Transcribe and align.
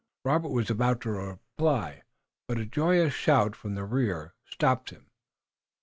Robert 0.25 0.49
was 0.49 0.71
about 0.71 0.99
to 1.01 1.11
reply, 1.11 2.01
but 2.47 2.57
a 2.57 2.65
joyous 2.65 3.13
shout 3.13 3.55
from 3.55 3.75
the 3.75 3.85
rear 3.85 4.33
stopped 4.49 4.89
him. 4.89 5.11